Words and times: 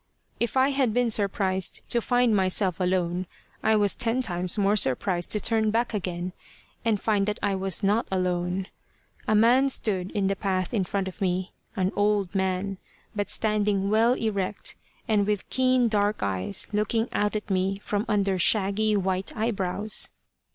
If 0.39 0.57
I 0.57 0.69
had 0.69 0.95
been 0.95 1.11
surprised 1.11 1.87
to 1.91 2.01
find 2.01 2.35
myself 2.35 2.79
alone, 2.79 3.27
I 3.61 3.75
was 3.75 3.93
ten 3.93 4.23
times 4.23 4.57
more 4.57 4.75
surprised 4.75 5.29
to 5.33 5.39
turn 5.39 5.69
back 5.69 5.93
again 5.93 6.33
and 6.83 6.99
find 6.99 7.27
that 7.27 7.37
I 7.43 7.53
was 7.53 7.83
not 7.83 8.07
alone. 8.09 8.65
A 9.27 9.35
man 9.35 9.69
stood 9.69 10.09
in 10.09 10.25
the 10.25 10.35
path 10.35 10.73
in 10.73 10.85
front 10.85 11.07
of 11.07 11.21
me, 11.21 11.53
an 11.75 11.91
old 11.95 12.33
man, 12.33 12.79
but 13.15 13.29
standing 13.29 13.91
well 13.91 14.13
erect, 14.13 14.75
and 15.07 15.27
with 15.27 15.47
keen 15.51 15.87
dark 15.87 16.23
eyes 16.23 16.65
looking 16.73 17.07
out 17.11 17.35
at 17.35 17.51
me 17.51 17.77
from 17.83 18.03
under 18.07 18.39
shaggy 18.39 18.97
white 18.97 19.37
eyebrows. 19.37 20.09